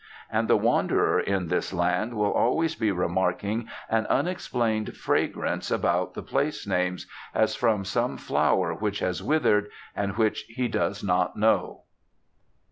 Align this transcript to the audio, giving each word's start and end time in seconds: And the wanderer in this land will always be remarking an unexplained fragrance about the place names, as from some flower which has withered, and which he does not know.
And 0.31 0.47
the 0.47 0.57
wanderer 0.57 1.19
in 1.19 1.45
this 1.49 1.71
land 1.71 2.15
will 2.15 2.31
always 2.31 2.73
be 2.73 2.91
remarking 2.91 3.67
an 3.87 4.07
unexplained 4.07 4.97
fragrance 4.97 5.69
about 5.69 6.15
the 6.15 6.23
place 6.23 6.65
names, 6.65 7.05
as 7.35 7.53
from 7.53 7.85
some 7.85 8.17
flower 8.17 8.73
which 8.73 8.97
has 8.97 9.21
withered, 9.21 9.69
and 9.95 10.17
which 10.17 10.41
he 10.47 10.67
does 10.67 11.03
not 11.03 11.37
know. 11.37 11.83